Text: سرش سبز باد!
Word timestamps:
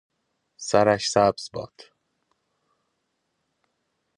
سرش 0.57 1.09
سبز 1.11 1.49
باد! 1.53 1.81